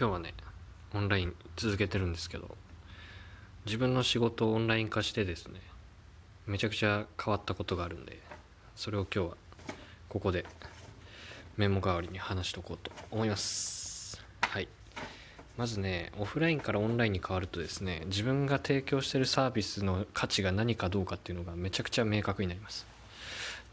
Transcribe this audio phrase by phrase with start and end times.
[0.00, 0.32] 今日はね
[0.94, 2.48] オンライン続けてるんですけど
[3.66, 5.60] 自分の仕事をオンライン化してですね
[6.46, 8.18] めちゃくちゃ変わったことがあるんで
[8.76, 9.36] それを今日は
[10.08, 10.46] ここで
[11.58, 14.24] メモ代わりに話しとこうと思います。
[14.40, 14.68] はい。
[15.58, 22.86] まずねオフラインからオンラインに変わるとですね自分が提供してるサービスの価値が何かどうかっていうのがめちゃくちゃ明確になります。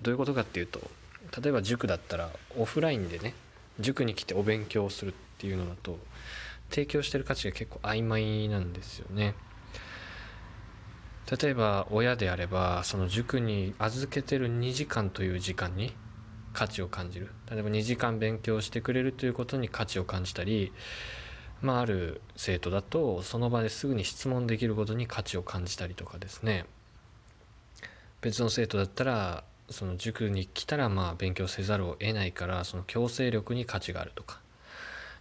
[0.01, 0.81] どういうことかっていうと
[1.41, 3.33] 例えば塾だったらオフラインでね
[3.79, 5.99] 塾に来てお勉強をするっていうのだと
[6.69, 9.35] 提供してる価値が結構曖昧なんですよね。
[11.29, 15.93] 例えば親であればその塾に預けてる2時間という時間に
[16.53, 17.29] 価値を感じる。
[17.51, 20.71] 例えば2時間勉強してくれるということに価値を感じたり
[21.61, 26.65] まあある生徒だとその場ですぐに質問できることに価値を感じたりとかですね。
[28.21, 34.39] 別の生徒だったらその塾に来たらまあ勉強せざるを得ないからその強制力に価値があるとか。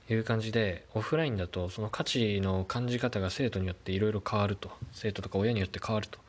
[0.08, 4.70] いう感じでオフラインだとその価値の感じ方が生徒によっていろいろ変わると。
[4.92, 6.20] 生徒とか親によって変わると。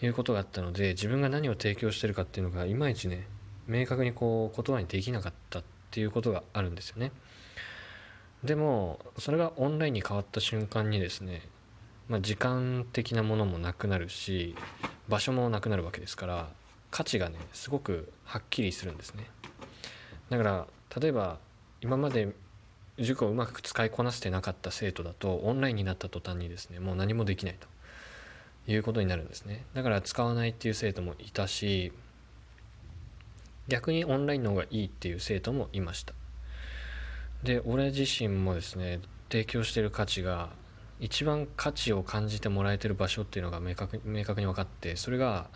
[0.00, 3.26] いうことがあったので自分が何を提供してるかっていうのがいまいちね
[3.66, 7.12] 明確にこう言葉にできなかったっていうことがあるんですよね。
[8.44, 11.42] でもそれがオンラインに変わった瞬間にですね、
[12.08, 14.54] まあ、時間的なものもなくなるし
[15.08, 16.48] 場所もなくなるわけですから
[16.90, 19.26] 価値がねすごくはっきりするんですね。
[20.30, 20.66] だから
[21.00, 21.38] 例えば
[21.80, 22.34] 今まで
[22.98, 27.68] 塾をうまく使いこなせてなかった生徒だとオンラインになった途端にですねもう何もできないと
[28.70, 29.64] いうことになるんですね。
[29.74, 31.92] だから使わないっていう生徒もいたし
[33.68, 36.14] 逆にオンラインの方がいいっていう生徒もいました。
[37.42, 39.00] で俺自身もですね
[39.30, 40.50] 提供してる価値が
[41.00, 45.48] 一番価値を感じてもらえてる場所っていうのが明確明確に分かってそれが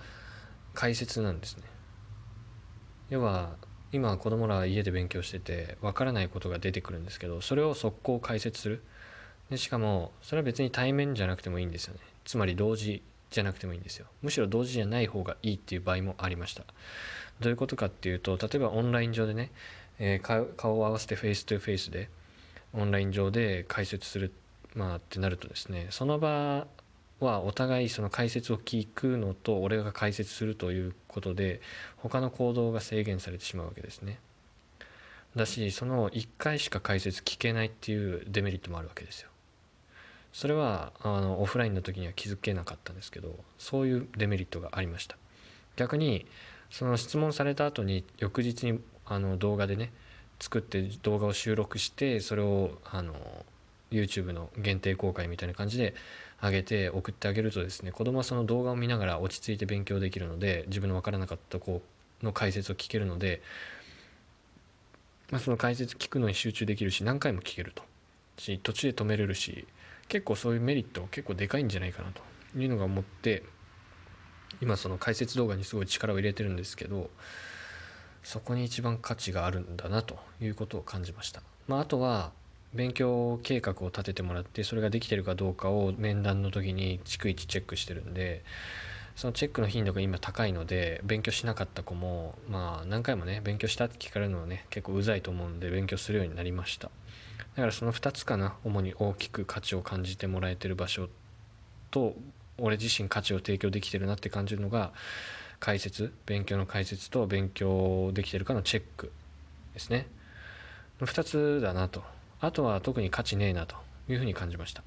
[0.75, 1.65] 解説なんですね。
[3.11, 3.56] 要は
[3.92, 8.83] 今子供らは家で勉強してて分からないことが出てくるんですけどそれを速攻解説する。
[9.50, 12.00] でしかもそれは別に対面じゃなくてもいいんですよね。
[12.25, 14.06] つまり同時じゃなくてもいいんですよ。
[14.23, 16.65] むしろ同時じゃない方がいいっていう場合もありました。
[17.41, 19.50] どういうことかっていうと例えばオンライン上でね、
[19.99, 22.09] えー、顔を合わせてフェイス2フェイスで
[22.72, 24.32] オンライン上で解説する
[24.75, 26.66] まあってなるとですねその場
[27.25, 31.60] はお互いその解説を聞くのと俺が解説するということで
[31.97, 34.19] 他の行動が制限されてしまうわけですね。
[35.37, 39.31] だしその1回しか解説聞けないっていうデメリットもあるわけですよ。
[40.32, 45.16] それはあのオフラインの時には気づけなかったんですけどそういうデメリットがありました。
[45.77, 46.27] 逆に
[46.71, 49.93] その質問された後に翌日にあの動画でね
[50.41, 53.15] 作って動画を収録してそれをあの
[53.91, 55.94] YouTube の限定公開みたいな感じで
[56.42, 61.80] 上げて送ってあげるとですね子供はその動画を見ながら落ち着いて勉強できるので自分の分からなかった子
[62.22, 63.41] の解説を聞けるので、
[65.31, 67.84] まあ、その解説聞くのに集中できるし何回も聞けると
[68.38, 69.66] し途中で止めれるし
[70.08, 72.22] 結構そういうメリット結構でかいんじゃないかなと
[72.58, 73.44] いうのが思って
[74.60, 77.08] 今その解説動画にすごい力を入れてるんですけど
[78.22, 81.42] そこに一番価値があるんだなということを感じました。
[81.66, 82.31] まあ、あとは
[82.75, 88.43] 勉強計画を立ててもらってそれができてるかどうかを面談の時に逐一チェックしてるんで
[89.15, 96.91] そのチェックの頻度が今高いので勉強しなかった子もまあ何回もね勉強したって聞かれるのはね結構うざいと思うんで勉強するようになりました。
[97.55, 101.11] だからその2つかな主に大きく価値を感じてもらえてる場所
[101.91, 102.15] と
[102.56, 104.93] 俺自身価値を提供できてるなって感じるのが
[105.61, 109.12] 解説勉強の解説と勉強できてるかのチェック
[109.75, 110.06] ですね。
[111.00, 112.03] 2つだなと。
[112.42, 113.76] あとは特に価値ねえなと
[114.08, 114.82] いうふうに感じました。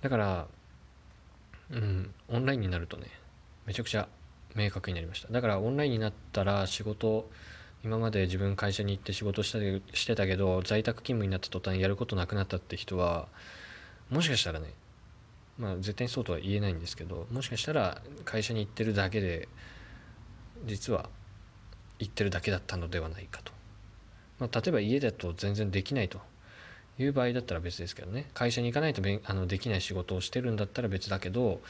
[0.00, 0.46] だから
[1.70, 3.06] うんオンラインになるとね
[3.66, 4.08] めちゃくちゃ
[4.56, 5.28] 明確になりました。
[5.30, 7.30] だからオンラインになったら仕事
[7.84, 9.58] 今まで自分会社に行って仕事した
[9.94, 13.28] してたけど在宅勤務になった途端やることなくなったって人は
[14.08, 14.72] もしかしたらね
[15.58, 19.48] まあ絶対にそうとは言えないんですけどもしかしたら会社に行ってるだけで
[20.64, 21.10] 実は
[21.98, 23.52] 行ってるだけだったのではないかと。
[24.42, 26.20] まあ、例えば家だと全然できないと。
[26.98, 28.28] いう場合だったら別ですけどね。
[28.34, 31.62] 会社に行かないとあのできない仕事をしてるんだったら別だけど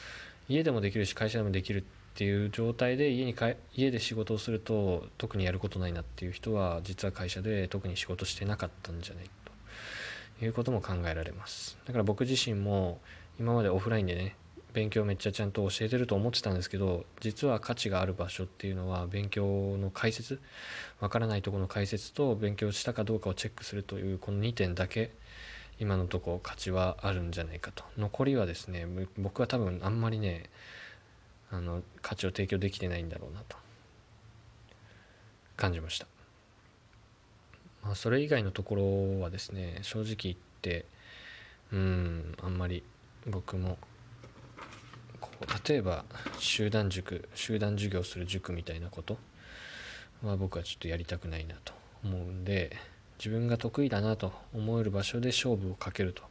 [0.49, 1.83] 家でもできるし会社でもできるっ
[2.15, 10.45] ていう状態で家にか家で仕事をすると特にやることないなっていう人は実は会社で特に仕事してなかったんじゃないと。
[10.45, 11.77] いうことも考えられます。
[11.85, 12.99] だから僕自身も
[13.39, 14.35] 今までオフラインでね
[14.73, 20.39] 勉強めっちゃちゃんと教えてると思ってたんですけど実は価値がある場所っていうのは勉強の解説
[20.99, 25.11] わからないとこの解説と勉強したかどうかをチェックするというこの2点だけ
[25.79, 27.83] 今のとこ価値はあるんじゃないかと。
[27.97, 28.87] 残りはですね
[29.17, 30.49] 僕は多分あんまりね
[31.51, 33.57] あの価値を提供できてないんだろうなと。
[35.55, 36.07] 感じました。
[37.83, 40.85] まあ、それ以外のところはですね正直言って
[41.71, 42.83] うんあんまり
[43.27, 43.77] 僕も
[45.67, 46.05] 例えば
[46.39, 49.17] 集団塾集団授業する塾みたいなこと
[50.23, 51.73] は僕はちょっとやりたくないなと
[52.03, 52.75] 思うんで
[53.17, 56.23] 自分が得意だなと思える場所で勝負をかけると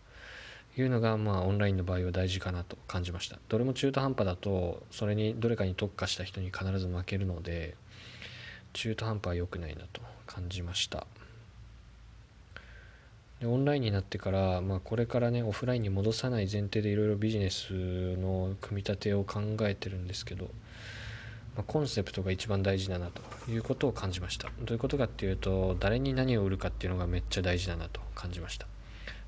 [0.76, 3.38] いうのがまあオンラインの場合は大事かなと感じました。
[3.48, 7.74] どれも中途半端だとそれにどれかに特化した人に必ず負けるので
[8.72, 11.06] 中途半端は良くないなと感じました。
[13.46, 17.72] オンラインになってから、まあ、これからねオフラインに戻さない前提でいろいろビジネス
[18.16, 20.44] の組み立てを考えてるんですけど、
[21.56, 24.48] まあ、コンセプトが一番大事だなということを感じました。
[24.60, 28.66] どういうことかっていうと誰に何を売るかっていうのがめっちゃ大事だなと感じました。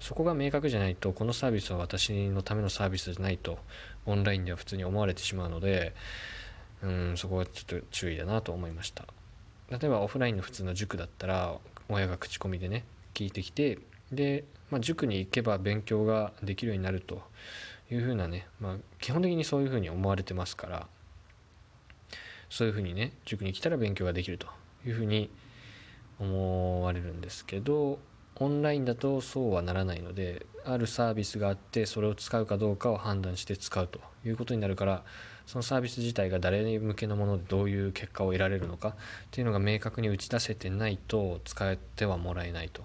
[0.01, 3.59] そこが明確じゃないとこのサービスは私のためのサービスじゃないと
[4.07, 5.95] オンラインでは普通に思われてしまうので
[6.83, 9.07] うんそこはちょっと注意だなと思いました。
[9.71, 11.57] 例えばオフラインの普通の塾だったら
[11.89, 12.85] 親が口コミでね
[13.15, 13.79] 聞いてきて
[14.13, 17.23] で、まあ、塾に行けば勉強ができるようになると
[17.91, 20.87] いうふうなね、まあ、基本的にそういうふうに思われてますから
[22.49, 24.47] そういうふうにね塾に来たら勉強ができると
[24.87, 25.31] いうふうに
[26.19, 27.99] 思われるんですけど
[28.37, 35.03] オンラインだとそうはならないのであるサービスがあってそれを使うかどうかを判断して使うということになるから
[35.47, 38.95] そのサービス自体が誰向けのものでどういう結果を得られるのかっ
[39.31, 42.83] ていうのが明確に打ち出せてないと使ってはもらえないと。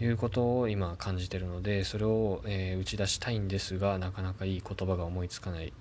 [0.00, 5.72] いうことを今感じてるのでそれを、えー打ち出したいんですがなかなかいい言葉が思いつかない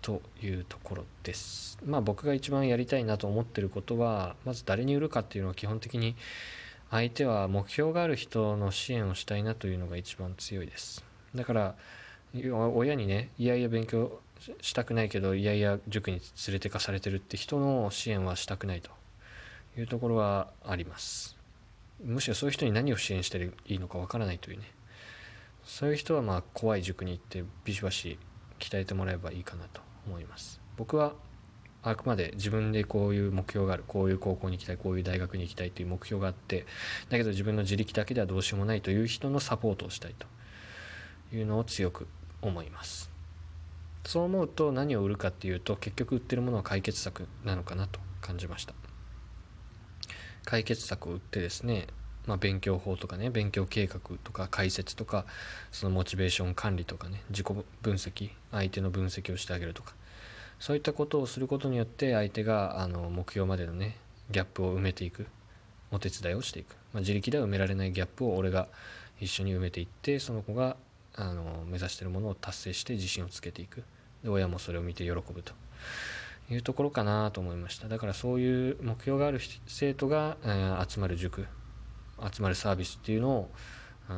[0.00, 1.78] というところです。
[1.84, 6.16] まあ僕が一番やりたいなと思ってることはまず誰に売るかっていうのは基本的に
[6.92, 11.02] 相手は目標がある人の支援をしたいなというのが一番強いです
[11.34, 11.74] だから
[12.34, 14.20] 親にねいやいや勉強
[14.60, 18.90] したくないけどいやいや塾に連れてかされてるって人の支援はしたくないと
[19.78, 21.41] いうところはあります
[22.04, 24.64] むしろそういう人に何を支援していいのかわからないというね。
[25.64, 28.18] そういう人はまあ怖い塾に行ってビシバシ
[28.58, 30.60] 鍛えてもらえばいいかなと思います。
[30.76, 31.14] 僕は
[31.82, 33.84] あくまで自分でこういう目標がある。
[33.86, 34.76] こういう高校に行きたい。
[34.76, 36.66] こういう大学に行きたいという目標があって。
[37.08, 40.26] だけど自分の自力だけではどうしようもないという人のサポートをしたいと
[41.34, 42.06] いうのを強く
[42.40, 43.10] 思います。
[44.04, 48.74] そう思うと何を売るかっていうと結局売ってるものは解決策なのかなと感じました。
[50.44, 51.86] 解決策を売ってですね
[52.26, 55.24] まあ、勉強法とかね勉強計画とか解説とか
[55.72, 57.46] そのモチベーション管理とかね自己
[57.82, 59.94] 分析相手の分析をしてあげるとか
[60.60, 63.96] そういったことをすることによって相手があの目標までのね
[64.30, 65.26] ギャップを埋めていく
[65.90, 68.68] お手伝いをしていく、まあ、自力では埋められないギャップを俺が
[69.20, 70.76] 一緒に埋めていってその子が
[71.14, 73.82] あの目指してるものを達成して自信をつけていく。
[74.22, 75.52] で親もそれを見て喜ぶと。
[76.52, 77.88] いうところかなと思いました。
[77.88, 80.36] だからそういう目標がある生徒が、
[80.88, 81.46] 集まる塾
[82.30, 83.50] 集まるサービスっていうのを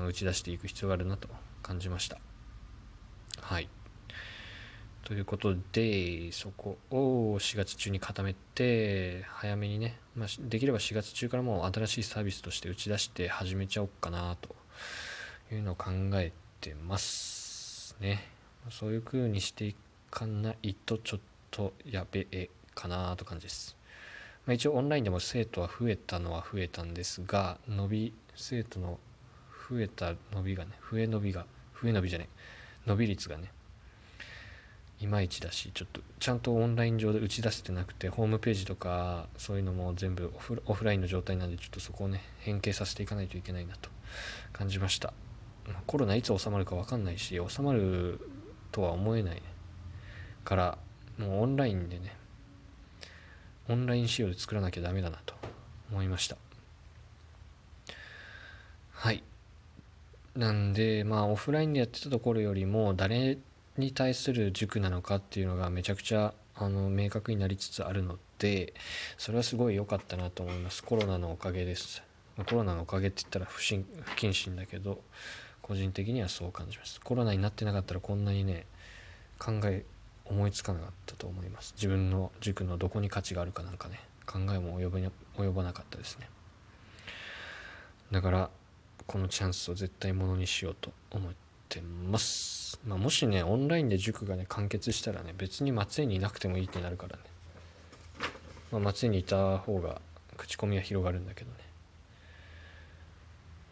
[0.06, 1.28] 打ち出していく必要があるなと
[1.62, 2.18] 感じました。
[3.40, 3.68] はい。
[5.04, 14.54] ということで、そこを4月中に固めて、早めにね、まあ、できれば4月中からもう新しいサービスとして打ち出して始めちゃおうかなと
[15.52, 18.30] いうのを考えてますね。
[18.70, 19.76] そういう風にしてい
[20.10, 23.76] かないとちょっととやべえかなと感じです。
[24.44, 28.98] まあ、一応オンラインでも生徒は増えたのは増えたんですが、伸び、生徒の
[29.70, 31.46] 増えた伸びがね、増え伸びが、
[31.80, 32.28] 増え伸びじゃない、
[32.86, 33.52] 伸び率がね、
[35.00, 40.32] いまいちだしちょっとちゃんとオンライン上で打ち出せてなくてホームページとかそういうのも全部
[40.66, 43.90] オフラインの状態なんでちょっとそこをね変形させていかないといけないなと
[44.52, 45.12] 感じました
[45.86, 48.20] コロナいつ収まるか分かんないし収まる
[48.70, 49.42] とは思えない、
[50.44, 50.78] から
[51.18, 52.16] もうオンラインでね
[53.68, 55.34] オンライン仕様で作らなきゃダメだなと
[55.90, 56.36] 思いました。
[58.92, 59.22] はい。
[60.34, 63.38] なんでまあオフラインでやってたところよりも誰
[63.78, 68.74] に対する塾なのかっていうのがめちゃくちゃあの明確になりつつあるので
[69.16, 70.82] それはすごい良かったなと思います。
[70.82, 72.02] コロナのおかげです。
[72.46, 75.00] コロナのおかげって言ったら不審不謹慎だけど
[75.62, 77.00] 個人的にはそう感じます。
[77.00, 78.66] コロナになってなかったらこんなにね
[79.38, 79.84] 考え
[80.26, 81.74] 思いつかなかったと思います。
[81.76, 84.98] 自分の塾のどこに価値があるかなんかね考えも及ば
[85.36, 86.28] 及ばなかったですね。
[88.10, 88.50] だから
[89.06, 91.32] このチャンスを絶対ものにしようと思っ
[91.68, 92.80] てます。
[92.86, 97.22] まあ、もしねオンラインで塾がね完結したらね別に松江にいなくてもいいってなるからね、
[98.72, 100.00] まあ、松江にいた方が
[100.36, 101.58] 口コミは広がるんだけどね。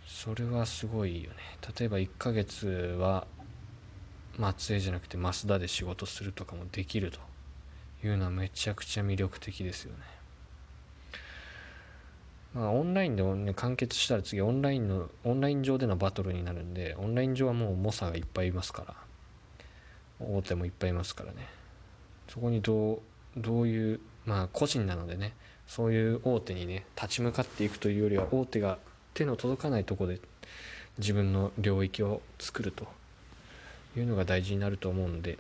[0.07, 1.37] それはすごいよね。
[1.79, 2.69] 例えば1ヶ月
[3.01, 3.27] は
[4.39, 7.19] 松江じゃなくて増田で仕事するとかもできると
[8.07, 9.99] いうのはめちゃくちゃ魅力的ですよね。
[12.55, 18.95] まあオンラインで、ね、完結したら次オンラインのオンライン上でのバトルになるんでオンライン上はもう猛者がいっぱいいますから
[20.21, 21.49] 大手もいっぱいいますからね。
[22.29, 23.01] そこにどう
[23.37, 25.35] どういうまあ個人なのでね
[25.67, 28.79] そういう大手にね立ち向かっていくというよりは大手が
[29.15, 30.21] 手の届かないとこで
[30.99, 32.87] 自分の領域を作ると。
[33.97, 35.39] いうのが大事になると思うんで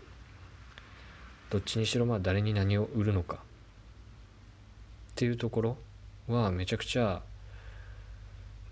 [1.50, 3.37] どっちにしろまあ誰に何を売るのか。
[5.12, 5.76] っていうところ
[6.26, 7.23] はめちゃくちゃ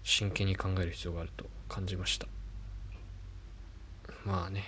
[0.03, 2.27] 真剣に考える必要があると感じました。
[4.25, 4.65] まあね。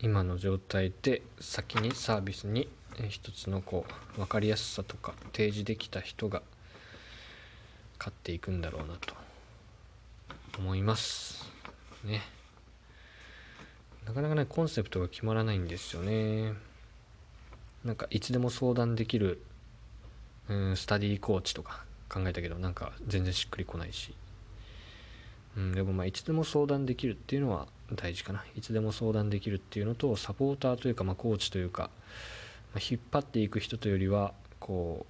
[0.00, 2.68] 今の状態で先にサービスに
[3.08, 3.84] 一つのこ
[4.14, 6.40] う分かりやすさとか提示できた人が
[7.98, 9.14] 勝っていくんだろうなと
[10.58, 11.44] 思います。
[12.04, 12.37] ね。
[14.08, 16.54] なかなかねコンセプトが決まらないんですよね。
[17.84, 19.42] なんかいつでも相談できる
[20.48, 24.14] うんスタディーコーチとか考えたけどなんか全然しっくりこないし、
[25.58, 28.42] うん、でもまあいつでも相談できるっていうのは大事かな。
[28.56, 31.90] いつでも相談できるっていうのとサポーターというかまあコーチというか、
[32.74, 35.04] ま、引っ張っていく人というよりはこ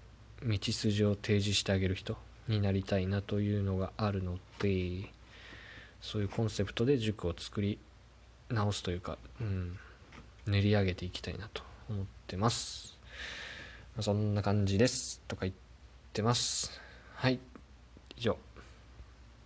[0.44, 2.16] う道筋を提示してあげる人
[2.48, 5.08] になりたいなというのがあるので
[6.00, 7.78] そういうコンセプトで塾を作り
[8.50, 9.78] 直すというか、うん、
[10.46, 12.96] 練り上げていきたいなと思ってます。
[14.00, 15.54] そんな感じですとか言っ
[16.12, 16.80] てます。
[17.14, 17.40] はい。
[18.16, 18.38] 以上。